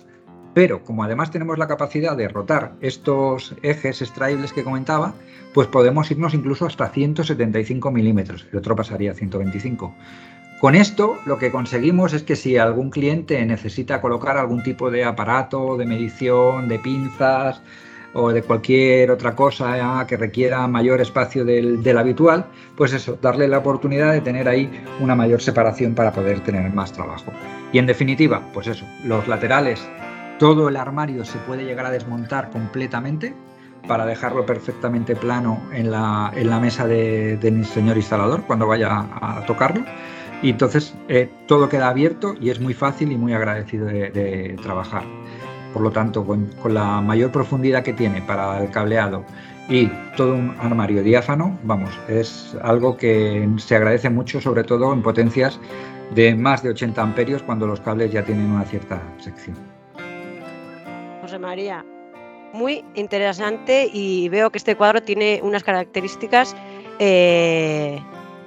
Pero 0.54 0.84
como 0.84 1.04
además 1.04 1.32
tenemos 1.32 1.58
la 1.58 1.68
capacidad 1.68 2.18
de 2.18 2.28
rotar 2.28 2.74
estos 2.82 3.56
ejes 3.62 4.02
extraíbles 4.02 4.52
que 4.52 4.64
comentaba, 4.64 5.14
pues 5.54 5.68
podemos 5.68 6.10
irnos 6.10 6.34
incluso 6.34 6.66
hasta 6.66 6.90
175 6.90 7.92
milímetros. 7.92 8.48
El 8.52 8.58
otro 8.58 8.76
pasaría 8.76 9.12
a 9.12 9.14
125. 9.14 9.94
Con 10.60 10.74
esto 10.74 11.18
lo 11.26 11.38
que 11.38 11.52
conseguimos 11.52 12.14
es 12.14 12.24
que 12.24 12.36
si 12.36 12.58
algún 12.58 12.90
cliente 12.90 13.46
necesita 13.46 14.02
colocar 14.02 14.38
algún 14.38 14.64
tipo 14.64 14.90
de 14.90 15.06
aparato 15.06 15.78
de 15.78 15.86
medición, 15.86 16.68
de 16.68 16.80
pinzas 16.80 17.62
o 18.14 18.32
de 18.32 18.42
cualquier 18.42 19.12
otra 19.12 19.36
cosa 19.36 20.06
que 20.08 20.18
requiera 20.18 20.68
mayor 20.68 21.02
espacio 21.02 21.46
del, 21.46 21.98
habitual, 21.98 22.46
pues 22.76 22.94
eso, 22.94 23.18
darle 23.22 23.48
la 23.48 23.60
oportunidad 23.60 24.14
de 24.14 24.22
tener 24.22 24.48
ahí 24.48 24.70
una 25.00 25.16
mayor 25.16 25.42
separación 25.42 25.94
para 25.94 26.12
poder 26.12 26.40
tener 26.42 26.72
más 26.74 26.92
trabajo. 26.94 27.32
Y 27.72 27.80
en 27.80 27.86
definitiva, 27.86 28.42
pues 28.54 28.68
eso, 28.68 28.86
los 29.04 29.28
laterales 29.28 29.88
todo 30.40 30.70
el 30.70 30.78
armario 30.78 31.26
se 31.26 31.40
puede 31.40 31.66
llegar 31.66 31.88
a 31.88 31.92
desmontar 31.92 32.52
completamente 32.52 33.34
para 33.88 34.06
dejarlo 34.06 34.46
perfectamente 34.46 35.16
plano 35.16 35.62
en 35.74 35.90
la, 35.90 36.60
mesa 36.62 36.86
del 36.86 37.66
señor 37.66 37.98
instalador 37.98 38.44
cuando 38.44 38.68
vaya 38.68 38.90
a, 38.92 39.44
tocarlo. 39.48 39.84
Y 40.44 40.52
entonces 40.52 40.94
eh, 41.08 41.30
todo 41.48 41.70
queda 41.70 41.90
abierto 41.90 42.36
y 42.40 42.52
es 42.52 42.60
muy 42.60 42.74
fácil 42.76 43.12
y 43.12 43.18
muy 43.18 43.34
agradecido 43.34 43.88
de, 43.88 44.56
trabajar. 44.62 45.04
Por 45.78 45.84
lo 45.84 45.92
tanto, 45.92 46.26
con, 46.26 46.50
la 46.74 47.02
mayor 47.02 47.32
profundidad 47.32 47.84
que 47.84 47.94
tiene 47.94 48.20
para 48.24 48.64
el 48.64 48.72
cableado 48.72 49.24
y 49.70 49.86
todo 50.16 50.34
un 50.34 50.56
armario 50.60 51.04
diáfano, 51.04 51.56
vamos, 51.62 51.92
es 52.08 52.58
algo 52.64 52.98
que 52.98 53.48
se 53.58 53.76
agradece 53.76 54.10
mucho, 54.10 54.42
sobre 54.42 54.64
todo 54.64 54.92
en 54.92 55.04
potencias 55.04 55.60
de 56.16 56.34
más 56.34 56.64
de 56.64 56.72
80 56.72 57.00
amperios 57.00 57.44
cuando 57.44 57.68
los 57.68 57.80
cables 57.80 58.12
ya 58.12 58.26
tienen 58.26 58.50
una 58.50 58.66
cierta 58.66 59.00
sección. 59.20 59.56
José 61.22 61.38
María, 61.38 61.86
muy 62.54 62.84
interesante 62.96 63.88
y 63.94 64.30
veo 64.30 64.50
que 64.50 64.58
este 64.58 64.76
cuadro 64.76 65.04
tiene 65.04 65.42
unas 65.44 65.64
características 65.64 66.56
eh, 66.98 68.02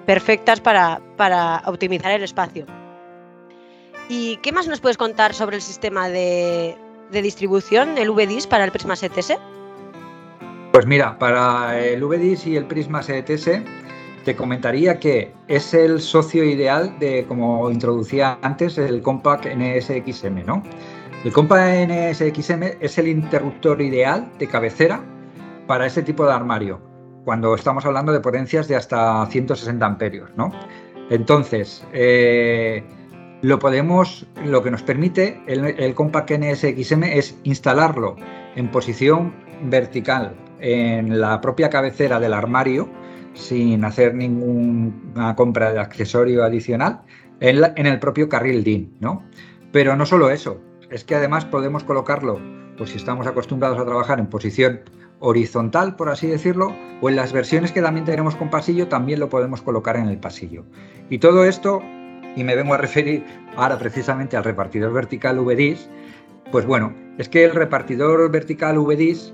perfectas 0.04 0.60
para, 0.60 1.00
optimizar 1.66 2.10
el 2.10 2.24
espacio. 2.24 2.66
¿Y 4.08 4.38
qué 4.38 4.50
más 4.50 4.66
nos 4.66 4.80
puedes 4.80 4.96
contar 4.96 5.32
sobre 5.32 5.54
el 5.54 5.62
sistema 5.62 6.08
de, 6.08 6.76
distribución, 7.10 7.98
el 7.98 8.10
VDIS 8.10 8.46
para 8.46 8.64
el 8.64 8.70
Prisma 8.70 8.94
7S? 8.94 9.38
Pues 10.72 10.86
mira, 10.86 11.18
para 11.18 11.78
el 11.78 12.04
VDIS 12.04 12.46
y 12.46 12.56
el 12.56 12.64
Prisma 12.66 13.02
7S 13.02 13.64
te 14.24 14.36
comentaría 14.36 15.00
que 15.00 15.32
es 15.48 15.74
el 15.74 16.00
socio 16.00 16.44
ideal 16.44 16.96
de, 16.98 17.24
como 17.26 17.70
introducía 17.70 18.38
antes, 18.42 18.78
el 18.78 19.02
Compact 19.02 19.46
NSXM, 19.46 20.44
¿no? 20.46 20.62
El 21.24 21.32
Compact 21.32 21.90
NSXM 21.90 22.62
es 22.80 22.98
el 22.98 23.08
interruptor 23.08 23.80
ideal 23.82 24.30
de 24.38 24.46
cabecera 24.46 25.02
para 25.66 25.86
ese 25.86 26.02
tipo 26.02 26.24
de 26.24 26.32
armario, 26.32 26.80
cuando 27.24 27.54
estamos 27.54 27.84
hablando 27.84 28.12
de 28.12 28.20
potencias 28.20 28.68
de 28.68 28.76
hasta 28.76 29.26
160 29.26 29.84
amperios, 29.84 30.30
¿no? 30.36 30.52
Entonces, 31.10 31.84
eh, 31.92 32.84
lo 33.42 33.58
podemos, 33.58 34.26
lo 34.44 34.62
que 34.62 34.70
nos 34.70 34.82
permite 34.82 35.40
el, 35.46 35.94
Compact 35.94 36.30
NSXM 36.32 37.04
es 37.04 37.38
instalarlo 37.44 38.16
en 38.56 38.70
posición 38.70 39.34
vertical 39.62 40.34
en 40.60 41.20
la 41.20 41.40
propia 41.40 41.70
cabecera 41.70 42.20
del 42.20 42.34
armario, 42.34 42.88
sin 43.32 43.84
hacer 43.84 44.14
ninguna 44.14 45.34
compra 45.36 45.72
de 45.72 45.78
accesorio 45.78 46.44
adicional, 46.44 47.02
en, 47.40 47.60
en 47.76 47.86
el 47.86 47.98
propio 47.98 48.28
carril 48.28 48.62
DIN, 48.62 48.94
¿no? 49.00 49.24
Pero 49.72 49.96
no 49.96 50.04
solo 50.04 50.30
eso, 50.30 50.60
es 50.90 51.04
que 51.04 51.14
además 51.14 51.44
podemos 51.46 51.84
colocarlo, 51.84 52.38
pues 52.76 52.90
si 52.90 52.96
estamos 52.96 53.26
acostumbrados 53.26 53.78
a 53.78 53.86
trabajar 53.86 54.18
en 54.18 54.26
posición 54.26 54.80
horizontal, 55.20 55.96
por 55.96 56.08
así 56.08 56.26
decirlo, 56.26 56.74
o 57.00 57.08
en 57.08 57.16
las 57.16 57.32
versiones 57.32 57.72
que 57.72 57.82
también 57.82 58.04
tenemos 58.04 58.36
con 58.36 58.50
pasillo, 58.50 58.88
también 58.88 59.20
lo 59.20 59.28
podemos 59.28 59.62
colocar 59.62 59.96
en 59.96 60.08
el 60.08 60.18
pasillo. 60.18 60.64
Y 61.08 61.18
todo 61.18 61.44
esto, 61.44 61.80
y 62.36 62.44
me 62.44 62.56
vengo 62.56 62.74
a 62.74 62.78
referir 62.78 63.24
ahora 63.56 63.78
precisamente 63.78 64.36
al 64.36 64.44
repartidor 64.44 64.92
vertical 64.92 65.38
VDIS, 65.40 65.88
pues 66.50 66.66
bueno, 66.66 66.94
es 67.18 67.28
que 67.28 67.44
el 67.44 67.52
repartidor 67.52 68.30
vertical 68.30 68.78
VDIS, 68.78 69.32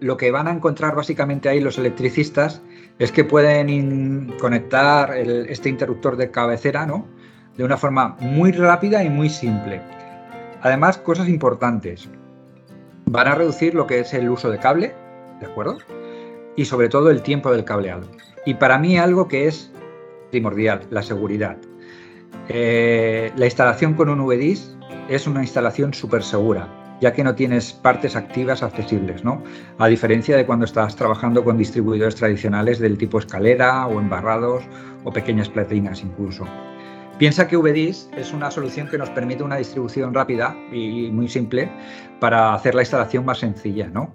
lo 0.00 0.16
que 0.16 0.30
van 0.30 0.48
a 0.48 0.52
encontrar 0.52 0.94
básicamente 0.94 1.48
ahí 1.48 1.60
los 1.60 1.78
electricistas 1.78 2.62
es 2.98 3.12
que 3.12 3.24
pueden 3.24 4.34
conectar 4.40 5.16
este 5.16 5.68
interruptor 5.68 6.16
de 6.16 6.30
cabecera, 6.30 6.86
¿no? 6.86 7.06
De 7.56 7.64
una 7.64 7.76
forma 7.76 8.16
muy 8.20 8.52
rápida 8.52 9.04
y 9.04 9.10
muy 9.10 9.28
simple. 9.28 9.80
Además, 10.62 10.98
cosas 10.98 11.28
importantes. 11.28 12.08
Van 13.06 13.28
a 13.28 13.34
reducir 13.34 13.74
lo 13.74 13.86
que 13.86 14.00
es 14.00 14.14
el 14.14 14.28
uso 14.28 14.50
de 14.50 14.58
cable, 14.58 14.94
¿de 15.40 15.46
acuerdo? 15.46 15.78
Y 16.56 16.64
sobre 16.64 16.88
todo 16.88 17.10
el 17.10 17.22
tiempo 17.22 17.50
del 17.50 17.64
cableado. 17.64 18.06
Y 18.46 18.54
para 18.54 18.78
mí 18.78 18.98
algo 18.98 19.28
que 19.28 19.48
es 19.48 19.70
primordial, 20.30 20.82
la 20.90 21.02
seguridad. 21.02 21.56
Eh, 22.52 23.30
la 23.36 23.44
instalación 23.44 23.94
con 23.94 24.08
un 24.08 24.26
VDIS 24.26 24.76
es 25.08 25.28
una 25.28 25.40
instalación 25.40 25.94
súper 25.94 26.24
segura, 26.24 26.68
ya 27.00 27.12
que 27.12 27.22
no 27.22 27.36
tienes 27.36 27.72
partes 27.72 28.16
activas 28.16 28.64
accesibles, 28.64 29.22
¿no? 29.22 29.40
A 29.78 29.86
diferencia 29.86 30.36
de 30.36 30.44
cuando 30.44 30.64
estás 30.64 30.96
trabajando 30.96 31.44
con 31.44 31.56
distribuidores 31.56 32.16
tradicionales 32.16 32.80
del 32.80 32.98
tipo 32.98 33.20
escalera 33.20 33.86
o 33.86 34.00
embarrados 34.00 34.64
o 35.04 35.12
pequeñas 35.12 35.48
platinas 35.48 36.02
incluso. 36.02 36.44
Piensa 37.18 37.46
que 37.46 37.56
VDIS 37.56 38.10
es 38.16 38.32
una 38.32 38.50
solución 38.50 38.88
que 38.88 38.98
nos 38.98 39.10
permite 39.10 39.44
una 39.44 39.56
distribución 39.56 40.12
rápida 40.12 40.56
y 40.72 41.08
muy 41.12 41.28
simple 41.28 41.70
para 42.18 42.52
hacer 42.52 42.74
la 42.74 42.82
instalación 42.82 43.24
más 43.24 43.38
sencilla, 43.38 43.88
¿no? 43.90 44.12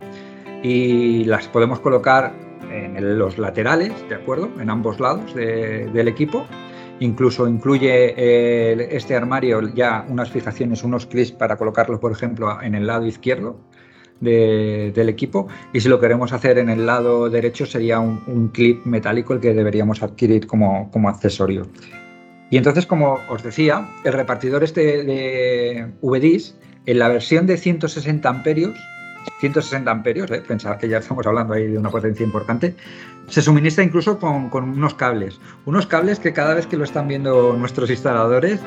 Y 0.61 1.23
las 1.23 1.47
podemos 1.47 1.79
colocar 1.79 2.33
en 2.69 3.17
los 3.17 3.37
laterales, 3.37 3.93
¿de 4.09 4.15
acuerdo? 4.15 4.49
En 4.59 4.69
ambos 4.69 4.99
lados 4.99 5.33
del 5.33 6.07
equipo. 6.09 6.45
Incluso 6.99 7.47
incluye 7.47 8.95
este 8.95 9.15
armario 9.15 9.61
ya 9.73 10.05
unas 10.07 10.31
fijaciones, 10.31 10.83
unos 10.83 11.05
clips 11.05 11.31
para 11.31 11.57
colocarlos, 11.57 11.99
por 11.99 12.11
ejemplo, 12.11 12.61
en 12.61 12.73
el 12.75 12.87
lado 12.87 13.05
izquierdo 13.05 13.59
del 14.21 15.09
equipo. 15.09 15.47
Y 15.73 15.81
si 15.81 15.89
lo 15.89 15.99
queremos 15.99 16.31
hacer 16.31 16.57
en 16.57 16.69
el 16.69 16.85
lado 16.85 17.29
derecho, 17.29 17.65
sería 17.65 17.99
un, 17.99 18.49
clip 18.53 18.85
metálico 18.85 19.33
el 19.33 19.39
que 19.41 19.53
deberíamos 19.53 20.01
adquirir 20.03 20.47
como, 20.47 20.89
como 20.91 21.09
accesorio. 21.09 21.67
Y 22.49 22.57
entonces, 22.57 22.85
como 22.85 23.19
os 23.29 23.43
decía, 23.43 23.89
el 24.03 24.13
repartidor 24.13 24.63
este 24.63 25.03
de 25.03 25.91
VDIS, 26.01 26.55
en 26.85 26.99
la 26.99 27.09
versión 27.09 27.47
de 27.47 27.57
160 27.57 28.29
amperios, 28.29 28.77
160 29.39 29.89
amperios, 29.89 30.31
¿eh? 30.31 30.43
que 30.79 30.89
ya 30.89 30.97
estamos 30.97 31.25
hablando 31.25 31.53
ahí 31.53 31.67
de 31.67 31.77
una 31.77 31.89
potencia 31.89 32.25
importante, 32.25 32.75
se 33.27 33.41
suministra 33.41 33.83
incluso 33.83 34.19
con, 34.19 34.49
unos 34.53 34.93
cables. 34.93 35.39
Unos 35.65 35.87
cables 35.87 36.19
que 36.19 36.33
cada 36.33 36.53
vez 36.53 36.67
que 36.67 36.77
lo 36.77 36.83
están 36.83 37.07
viendo 37.07 37.53
nuestros 37.53 37.89
instaladores 37.89 38.59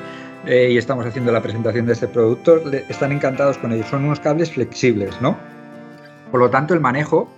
eh, 0.47 0.71
y 0.73 0.79
estamos 0.79 1.07
haciendo 1.07 1.33
la 1.33 1.43
presentación 1.43 1.87
de 1.87 1.93
este 1.93 2.09
producto, 2.09 2.61
están 2.89 3.13
encantados 3.13 3.59
con 3.59 3.73
ellos. 3.73 3.87
Son 3.89 4.05
unos 4.05 4.21
cables 4.21 4.53
flexibles, 4.53 5.21
¿no? 5.21 5.37
Por 6.31 6.41
lo 6.41 6.51
tanto, 6.51 6.75
el 6.75 6.81
manejo 6.81 7.31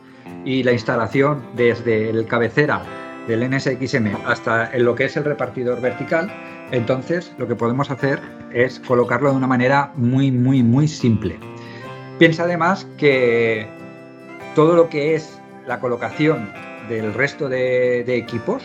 y 0.44 0.62
la 0.62 0.72
instalación 0.72 1.42
desde 1.54 2.10
el 2.10 2.26
cabecera 2.26 2.82
del 3.28 3.48
NSXM 3.48 4.16
hasta 4.26 4.72
en 4.72 4.84
lo 4.84 4.94
que 4.94 5.04
es 5.04 5.16
el 5.16 5.24
repartidor 5.24 5.80
vertical, 5.80 6.32
entonces 6.72 7.32
lo 7.38 7.46
que 7.46 7.54
podemos 7.54 7.90
hacer 7.90 8.20
es 8.52 8.80
colocarlo 8.80 9.30
de 9.30 9.36
una 9.36 9.46
manera 9.46 9.92
muy, 9.94 10.32
muy, 10.32 10.62
muy 10.62 10.88
simple. 10.88 11.38
Piensa 12.20 12.42
además 12.42 12.86
que 12.98 13.66
todo 14.54 14.76
lo 14.76 14.90
que 14.90 15.14
es 15.14 15.40
la 15.66 15.80
colocación 15.80 16.52
del 16.86 17.14
resto 17.14 17.48
de, 17.48 18.00
equipos, 18.14 18.62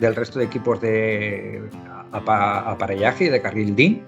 del 0.00 0.16
resto 0.16 0.40
de 0.40 0.46
equipos 0.46 0.80
de 0.80 1.62
aparellaje 2.10 3.26
y 3.26 3.28
de 3.28 3.40
carril 3.40 3.76
DIN, 3.76 4.02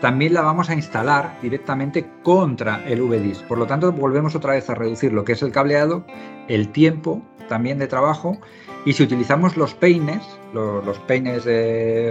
también 0.00 0.32
la 0.32 0.40
vamos 0.40 0.70
a 0.70 0.74
instalar 0.74 1.36
directamente 1.42 2.06
contra 2.22 2.82
el 2.88 3.02
VDIS. 3.02 3.40
Por 3.40 3.58
lo 3.58 3.66
tanto, 3.66 3.92
volvemos 3.92 4.34
otra 4.34 4.54
vez 4.54 4.70
a 4.70 4.74
reducir 4.74 5.12
lo 5.12 5.24
que 5.24 5.32
es 5.32 5.42
el 5.42 5.52
cableado, 5.52 6.06
el 6.48 6.70
tiempo 6.70 7.20
también 7.50 7.78
de 7.78 7.86
trabajo 7.86 8.38
y 8.86 8.94
si 8.94 9.02
utilizamos 9.02 9.58
los 9.58 9.74
peines, 9.74 10.22
los, 10.54 10.98
peines 11.00 11.44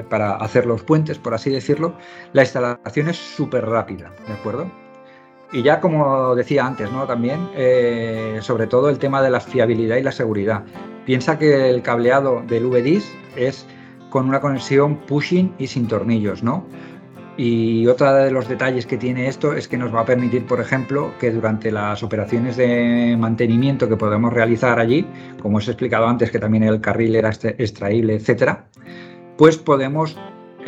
para 0.08 0.36
hacer 0.36 0.67
los 0.67 0.84
puentes, 0.84 1.17
por 1.17 1.34
así 1.34 1.50
decirlo, 1.50 1.96
la 2.34 2.44
instalación 2.44 3.10
es 3.10 3.17
súper 3.17 3.65
rápida, 3.65 4.12
¿de 4.27 4.34
acuerdo? 4.34 4.70
Y 5.51 5.62
ya 5.63 5.80
como 5.80 6.36
decía 6.36 6.66
antes, 6.66 6.92
¿no? 6.92 7.06
También, 7.06 7.50
eh, 7.56 8.39
sobre 8.42 8.68
todo 8.68 8.89
el 8.89 9.00
tema 9.00 9.22
de 9.22 9.30
la 9.30 9.39
fiabilidad 9.39 9.98
y 9.98 10.04
la 10.04 10.12
seguridad. 10.12 10.63
Piensa 11.06 11.39
que 11.39 11.70
el 11.70 11.82
cableado 11.82 12.44
del 12.46 12.68
VDIS 12.68 13.10
es 13.36 13.66
con 14.10 14.27
una 14.27 14.42
conexión 14.42 14.98
pushing 14.98 15.54
y 15.58 15.68
sin 15.68 15.88
tornillos, 15.88 16.44
¿no? 16.44 16.66
Y 17.38 17.86
otro 17.86 18.12
de 18.13 18.32
los 18.32 18.50
detalles 18.50 18.88
que 18.88 18.98
tiene 18.98 19.27
esto 19.27 19.54
es 19.54 19.68
que 19.68 19.77
nos 19.77 19.94
va 19.94 20.01
a 20.01 20.06
permitir, 20.06 20.46
por 20.48 20.60
ejemplo, 20.60 21.13
que 21.20 21.30
durante 21.30 21.72
las 21.72 22.01
operaciones 22.01 22.58
de 22.58 23.16
mantenimiento 23.18 23.88
que 23.88 23.96
podemos 23.96 24.34
realizar 24.34 24.80
allí, 24.80 25.06
como 25.39 25.58
os 25.58 25.68
he 25.68 25.72
explicado 25.72 26.08
antes, 26.08 26.32
que 26.32 26.39
también 26.39 26.63
el 26.63 26.82
carril 26.82 27.16
era 27.16 27.30
extraíble, 27.30 28.16
etcétera, 28.16 28.66
pues 29.38 29.56
podemos 29.56 30.18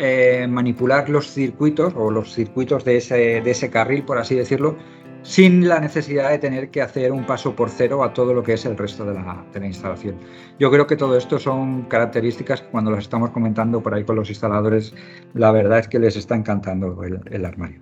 eh, 0.00 0.46
manipular 0.48 1.08
los 1.10 1.30
circuitos 1.30 1.92
o 1.94 2.10
los 2.10 2.32
circuitos 2.32 2.84
de 2.84 2.96
ese, 2.96 3.40
de 3.42 3.50
ese 3.50 3.68
carril, 3.70 4.02
por 4.02 4.18
así 4.18 4.34
decirlo, 4.34 4.76
sin 5.22 5.68
la 5.68 5.80
necesidad 5.80 6.30
de 6.30 6.38
tener 6.38 6.70
que 6.70 6.82
hacer 6.82 7.12
un 7.12 7.24
paso 7.24 7.54
por 7.54 7.68
cero 7.68 8.02
a 8.02 8.12
todo 8.12 8.32
lo 8.32 8.42
que 8.42 8.54
es 8.54 8.64
el 8.64 8.76
resto 8.76 9.04
de 9.04 9.14
la, 9.14 9.66
instalación. 9.66 10.16
Yo 10.58 10.70
creo 10.70 10.86
que 10.86 10.96
todo 10.96 11.16
esto 11.16 11.38
son 11.38 11.82
características 11.82 12.62
que 12.62 12.68
cuando 12.68 12.90
las 12.90 13.00
estamos 13.00 13.30
comentando 13.30 13.82
por 13.82 13.94
ahí 13.94 14.04
con 14.04 14.16
los 14.16 14.28
instaladores, 14.30 14.94
la 15.34 15.52
verdad 15.52 15.80
es 15.80 15.88
que 15.88 15.98
les 15.98 16.16
está 16.16 16.34
encantando 16.34 17.02
el, 17.02 17.44
armario. 17.44 17.80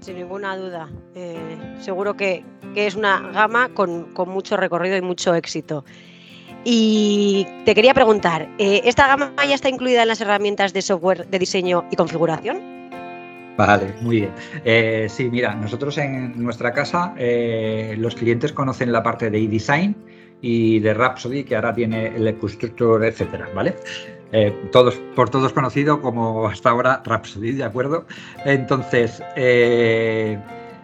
Sin 0.00 0.16
ninguna 0.16 0.56
duda. 0.56 0.88
Eh, 1.14 1.76
seguro 1.78 2.14
que, 2.14 2.44
es 2.74 2.94
una 2.94 3.30
gama 3.32 3.68
con, 3.74 4.08
mucho 4.26 4.56
recorrido 4.56 4.96
y 4.96 5.02
mucho 5.02 5.34
éxito. 5.34 5.84
Y 6.64 7.46
te 7.64 7.74
quería 7.74 7.94
preguntar, 7.94 8.48
eh, 8.58 8.82
¿esta 8.84 9.06
gama 9.06 9.32
ya 9.48 9.54
está 9.54 9.68
incluida 9.68 10.02
en 10.02 10.08
las 10.08 10.20
herramientas 10.20 10.72
de 10.72 10.82
software 10.82 11.26
de 11.26 11.38
diseño 11.38 11.84
y 11.90 11.96
configuración? 11.96 12.60
Vale, 13.56 13.94
muy 14.00 14.20
bien. 14.20 14.30
Eh, 14.64 15.06
sí, 15.08 15.30
mira, 15.30 15.54
nosotros 15.54 15.96
en 15.98 16.42
nuestra 16.42 16.72
casa 16.72 17.14
eh, 17.16 17.94
los 17.98 18.14
clientes 18.14 18.52
conocen 18.52 18.92
la 18.92 19.02
parte 19.02 19.30
de 19.30 19.38
eDesign 19.38 19.96
y 20.42 20.80
de 20.80 20.94
Rhapsody, 20.94 21.44
que 21.44 21.56
ahora 21.56 21.74
tiene 21.74 22.08
el 22.08 22.26
EcoStructure, 22.28 23.08
etcétera, 23.08 23.48
¿vale? 23.54 23.74
Todos, 24.70 24.94
por 25.16 25.28
todos 25.28 25.52
conocido 25.52 26.00
como 26.00 26.46
hasta 26.46 26.70
ahora 26.70 27.02
Rhapsody, 27.04 27.52
¿de 27.52 27.64
acuerdo? 27.64 28.06
Entonces, 28.44 29.20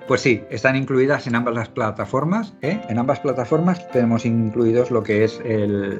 Pues 0.06 0.20
sí, 0.20 0.44
están 0.50 0.76
incluidas 0.76 1.26
en 1.26 1.34
ambas 1.34 1.54
las 1.54 1.68
plataformas. 1.68 2.54
¿eh? 2.62 2.80
En 2.88 2.98
ambas 2.98 3.18
plataformas 3.20 3.90
tenemos 3.90 4.24
incluidos 4.24 4.90
lo 4.90 5.02
que 5.02 5.24
es 5.24 5.40
el, 5.44 5.98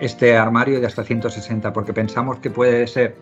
este 0.00 0.36
armario 0.36 0.80
de 0.80 0.86
hasta 0.86 1.04
160, 1.04 1.72
porque 1.72 1.92
pensamos 1.92 2.38
que 2.40 2.50
puede 2.50 2.86
ser 2.88 3.14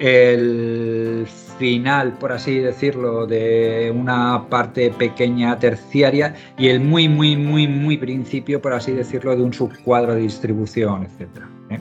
el 0.00 1.26
final, 1.58 2.14
por 2.14 2.32
así 2.32 2.58
decirlo, 2.58 3.26
de 3.26 3.92
una 3.94 4.48
parte 4.48 4.90
pequeña 4.90 5.58
terciaria 5.58 6.34
y 6.58 6.68
el 6.68 6.80
muy, 6.80 7.08
muy, 7.08 7.36
muy, 7.36 7.68
muy 7.68 7.96
principio, 7.96 8.60
por 8.60 8.72
así 8.72 8.92
decirlo, 8.92 9.36
de 9.36 9.42
un 9.42 9.52
subcuadro 9.52 10.14
de 10.14 10.22
distribución, 10.22 11.04
etc. 11.04 11.44
¿eh? 11.70 11.78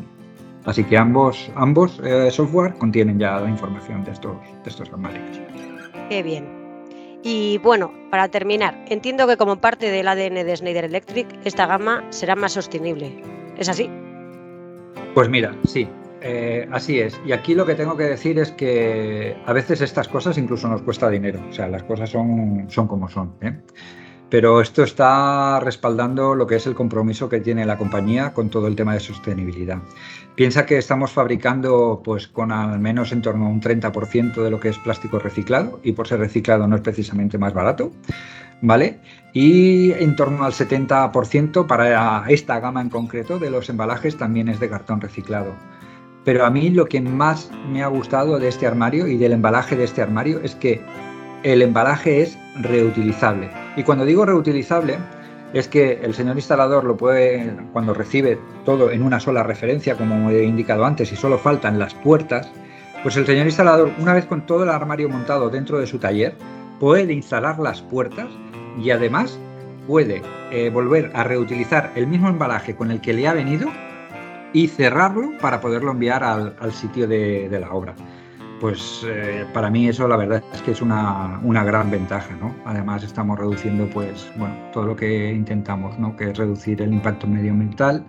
Así 0.66 0.84
que 0.84 0.98
ambos, 0.98 1.52
ambos 1.56 2.00
eh, 2.04 2.30
software 2.30 2.76
contienen 2.76 3.18
ya 3.20 3.40
la 3.40 3.50
información 3.50 4.04
de 4.04 4.12
estos, 4.12 4.38
de 4.64 4.70
estos 4.70 4.90
armarios. 4.92 5.42
Qué 6.10 6.22
bien. 6.22 6.55
Y 7.28 7.58
bueno, 7.58 7.92
para 8.12 8.28
terminar, 8.28 8.86
entiendo 8.88 9.26
que 9.26 9.36
como 9.36 9.56
parte 9.56 9.90
del 9.90 10.08
ADN 10.08 10.46
de 10.46 10.56
Schneider 10.56 10.86
Electric, 10.86 11.28
esta 11.44 11.66
gama 11.66 12.06
será 12.12 12.36
más 12.36 12.54
sostenible. 12.54 13.20
¿Es 13.58 13.68
así? 13.68 13.90
Pues 15.16 15.28
mira, 15.28 15.58
sí, 15.64 15.90
eh, 16.22 16.68
así 16.72 17.00
es. 17.00 17.20
Y 17.26 17.32
aquí 17.32 17.56
lo 17.56 17.66
que 17.66 17.74
tengo 17.74 17.98
que 17.98 18.04
decir 18.04 18.38
es 18.38 18.52
que 18.52 19.36
a 19.44 19.54
veces 19.54 19.82
estas 19.82 20.08
cosas 20.08 20.38
incluso 20.38 20.68
nos 20.68 20.84
cuesta 20.84 21.10
dinero. 21.10 21.40
O 21.50 21.52
sea, 21.52 21.68
las 21.68 21.82
cosas 21.82 22.12
son, 22.12 22.68
son 22.70 22.88
como 22.88 23.10
son. 23.10 23.34
¿eh? 23.42 23.60
Pero 24.30 24.60
esto 24.60 24.84
está 24.84 25.60
respaldando 25.60 26.34
lo 26.34 26.48
que 26.48 26.56
es 26.56 26.66
el 26.66 26.74
compromiso 26.74 27.30
que 27.30 27.40
tiene 27.40 27.66
la 27.66 27.78
compañía 27.78 28.34
con 28.34 28.50
todo 28.50 28.68
el 28.68 28.76
tema 28.76 28.94
de 28.94 29.00
sostenibilidad. 29.00 29.78
Piensa 30.36 30.66
que 30.66 30.78
estamos 30.78 31.12
fabricando 31.12 32.02
pues 32.04 32.28
con 32.28 32.52
al 32.52 32.80
menos 32.80 33.12
en 33.12 33.22
torno 33.22 33.46
a 33.46 33.50
un 33.50 33.62
30% 33.62 34.34
de 34.44 34.52
lo 34.52 34.60
que 34.60 34.70
es 34.70 34.78
plástico 34.80 35.20
reciclado 35.20 35.80
y 35.84 35.92
por 35.92 36.08
ser 36.08 36.20
reciclado 36.20 36.68
no 36.68 36.76
es 36.76 36.82
precisamente 36.82 37.38
más 37.38 37.54
barato, 37.54 37.92
¿vale? 38.62 39.00
Y 39.32 39.92
en 39.92 40.16
torno 40.16 40.44
al 40.44 40.54
70% 40.54 41.68
para 41.68 42.28
esta 42.28 42.60
gama 42.60 42.82
en 42.82 42.90
concreto 42.90 43.38
de 43.38 43.52
los 43.52 43.70
embalajes 43.70 44.18
también 44.18 44.50
es 44.50 44.60
de 44.60 44.70
cartón 44.70 45.02
reciclado. 45.02 45.54
Pero 46.26 46.46
a 46.46 46.50
mí 46.50 46.72
lo 46.72 46.86
que 46.86 47.00
más 47.00 47.52
me 47.72 47.84
ha 47.84 47.88
gustado 47.88 48.40
de 48.40 48.48
este 48.48 48.66
armario 48.66 49.08
y 49.08 49.18
del 49.18 49.34
embalaje 49.34 49.76
de 49.76 49.84
este 49.84 50.02
armario 50.02 50.40
es 50.42 50.56
que 50.56 50.82
el 51.44 51.62
embalaje 51.62 52.24
es 52.24 52.38
reutilizable. 52.60 53.65
Y 53.76 53.84
cuando 53.84 54.06
digo 54.06 54.26
reutilizable, 54.26 54.98
es 55.54 55.68
que 55.68 56.00
el 56.04 56.14
señor 56.14 56.36
instalador 56.36 56.84
lo 56.84 56.98
puede, 56.98 57.56
cuando 57.72 57.94
recibe 57.94 58.38
todo 58.66 58.92
en 58.92 59.04
una 59.04 59.20
sola 59.20 59.44
referencia, 59.44 59.96
como 59.96 60.30
he 60.30 60.44
indicado 60.44 60.86
antes, 60.86 61.12
y 61.12 61.16
solo 61.16 61.38
faltan 61.38 61.80
las 61.80 61.94
puertas, 61.94 62.52
pues 63.04 63.16
el 63.18 63.26
señor 63.26 63.46
instalador, 63.46 63.92
una 64.00 64.14
vez 64.14 64.26
con 64.26 64.46
todo 64.46 64.64
el 64.64 64.70
armario 64.70 65.10
montado 65.10 65.50
dentro 65.50 65.80
de 65.80 65.88
su 65.88 66.00
taller, 66.00 66.36
puede 66.80 67.14
instalar 67.14 67.60
las 67.60 67.82
puertas 67.82 68.28
y 68.82 68.90
además 68.90 69.40
puede 69.88 70.22
eh, 70.52 70.70
volver 70.70 71.12
a 71.14 71.24
reutilizar 71.24 71.92
el 71.96 72.08
mismo 72.08 72.28
embalaje 72.28 72.76
con 72.76 72.92
el 72.92 73.00
que 73.02 73.14
le 73.14 73.28
ha 73.28 73.34
venido 73.34 73.70
y 74.52 74.68
cerrarlo 74.68 75.38
para 75.40 75.62
poderlo 75.62 75.92
enviar 75.92 76.24
al, 76.24 76.74
sitio 76.74 77.08
de 77.08 77.58
la 77.60 77.72
obra 77.72 77.94
pues 78.60 79.06
eh, 79.08 79.46
para 79.54 79.70
mí 79.70 79.88
eso 79.88 80.08
la 80.08 80.18
verdad 80.18 80.44
es 80.54 80.62
que 80.62 80.72
es 80.72 80.82
una, 80.82 81.40
gran 81.44 81.92
ventaja, 81.92 82.36
¿no? 82.36 82.56
Además 82.66 83.04
estamos 83.04 83.38
reduciendo 83.38 83.88
pues 83.90 84.28
bueno 84.38 84.56
todo 84.72 84.86
lo 84.86 84.96
que 84.96 85.32
intentamos, 85.32 85.98
¿no? 86.00 86.16
Que 86.16 86.32
es 86.32 86.38
reducir 86.38 86.82
el 86.82 86.94
impacto 86.94 87.28
medioambiental 87.28 88.06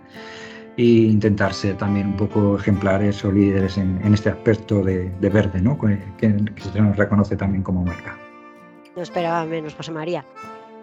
e 0.77 0.83
intentar 0.83 1.53
ser 1.53 1.75
también 1.77 2.07
un 2.07 2.17
poco 2.17 2.57
ejemplares 2.57 3.23
o 3.25 3.31
líderes 3.31 3.77
en, 3.77 4.13
este 4.13 4.29
aspecto 4.29 4.83
de, 4.83 5.09
verde, 5.19 5.59
¿no? 5.59 5.77
Que, 5.77 5.97
se 6.19 6.81
nos 6.81 6.95
reconoce 6.95 7.35
también 7.35 7.63
como 7.63 7.83
marca. 7.83 8.17
No 8.95 9.01
esperaba 9.01 9.43
menos, 9.45 9.75
José 9.75 9.91
María. 9.91 10.23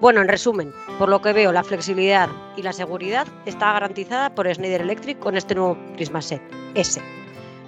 Bueno, 0.01 0.21
en 0.21 0.29
resumen, 0.29 0.73
por 0.99 1.09
lo 1.09 1.23
que 1.23 1.33
veo, 1.33 1.53
la 1.53 1.62
flexibilidad 1.62 2.29
y 2.57 2.62
la 2.62 2.73
seguridad 2.73 3.29
está 3.47 3.73
garantizada 3.73 4.35
por 4.35 4.53
Schneider 4.53 4.81
Electric 4.81 5.19
con 5.21 5.37
este 5.37 5.55
nuevo 5.55 5.79
Prisma 5.95 6.19
S. 6.19 7.24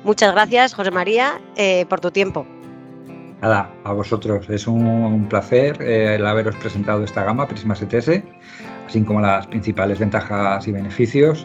Muchas 0.07 0.31
gracias, 0.31 0.73
José 0.73 0.92
María, 0.92 1.40
eh, 1.57 1.85
por 1.87 2.01
tu 2.01 2.12
tiempo. 2.12 2.47
Nada, 3.42 3.75
a 3.83 3.92
vosotros. 3.92 4.49
Es 4.49 4.69
un, 4.69 5.27
placer 5.29 5.83
eh, 5.83 6.14
el 6.14 6.25
haberos 6.25 6.55
presentado 6.55 7.03
esta 7.03 7.25
gama 7.25 7.49
Prisma 7.49 7.75
7S, 7.75 8.23
así 8.87 9.03
como 9.03 9.21
las 9.21 9.49
principales 9.49 9.99
ventajas 9.99 10.64
y 10.69 10.71
beneficios. 10.71 11.45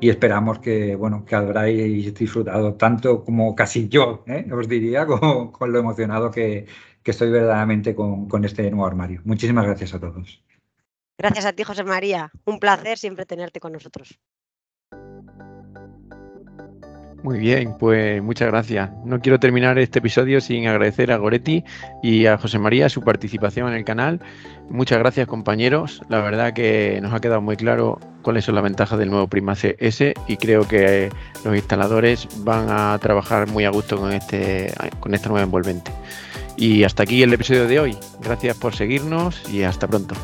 Y 0.00 0.10
esperamos 0.10 0.58
que, 0.58 0.94
bueno, 0.96 1.24
que 1.24 1.34
habráis 1.34 2.12
disfrutado 2.12 2.74
tanto 2.74 3.24
como 3.24 3.54
casi 3.54 3.88
yo, 3.88 4.22
¿eh? 4.26 4.46
os 4.52 4.68
diría, 4.68 5.06
con, 5.06 5.72
lo 5.72 5.78
emocionado 5.78 6.30
que, 6.30 6.66
estoy 7.02 7.30
verdaderamente 7.30 7.94
con, 7.94 8.28
con 8.28 8.44
este 8.44 8.70
nuevo 8.70 8.86
armario. 8.86 9.22
Muchísimas 9.24 9.64
gracias 9.64 9.94
a 9.94 10.00
todos. 10.00 10.44
Gracias 11.16 11.46
a 11.46 11.54
ti, 11.54 11.62
José 11.62 11.84
María. 11.84 12.30
Un 12.44 12.60
placer 12.60 12.98
siempre 12.98 13.24
tenerte 13.24 13.60
con 13.60 13.72
nosotros. 13.72 14.18
Muy 17.24 17.38
bien, 17.38 17.74
pues 17.78 18.22
muchas 18.22 18.48
gracias. 18.48 18.90
No 19.02 19.18
quiero 19.18 19.40
terminar 19.40 19.78
este 19.78 20.00
episodio 20.00 20.42
sin 20.42 20.66
agradecer 20.66 21.10
a 21.10 21.16
Goretti 21.16 21.64
y 22.02 22.26
a 22.26 22.36
José 22.36 22.58
María 22.58 22.90
su 22.90 23.00
participación 23.00 23.66
en 23.68 23.76
el 23.76 23.84
canal. 23.86 24.20
Muchas 24.68 24.98
gracias 24.98 25.26
compañeros. 25.26 26.02
La 26.10 26.20
verdad 26.20 26.52
que 26.52 26.98
nos 27.00 27.14
ha 27.14 27.20
quedado 27.20 27.40
muy 27.40 27.56
claro 27.56 27.98
cuáles 28.20 28.44
son 28.44 28.56
las 28.56 28.64
ventajas 28.64 28.98
del 28.98 29.08
nuevo 29.08 29.26
Prima 29.26 29.54
CS 29.54 30.12
y 30.28 30.36
creo 30.36 30.68
que 30.68 31.08
los 31.46 31.56
instaladores 31.56 32.28
van 32.44 32.66
a 32.68 32.98
trabajar 33.00 33.48
muy 33.48 33.64
a 33.64 33.70
gusto 33.70 33.96
con, 33.96 34.12
este, 34.12 34.70
con 35.00 35.14
esta 35.14 35.30
nueva 35.30 35.44
envolvente. 35.44 35.92
Y 36.58 36.84
hasta 36.84 37.04
aquí 37.04 37.22
el 37.22 37.32
episodio 37.32 37.66
de 37.66 37.80
hoy. 37.80 37.96
Gracias 38.20 38.54
por 38.58 38.74
seguirnos 38.74 39.40
y 39.50 39.62
hasta 39.62 39.88
pronto. 39.88 40.14